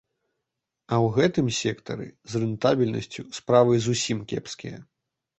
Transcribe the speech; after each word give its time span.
А 0.95 0.97
ў 0.99 1.07
гэтым 1.17 1.49
сектары 1.57 2.07
з 2.31 2.41
рэнтабельнасцю 2.43 3.25
справы 3.39 3.77
зусім 3.89 4.23
кепскія. 4.33 4.77